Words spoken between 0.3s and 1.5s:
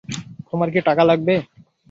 তোমার কি টাকা লাগবে?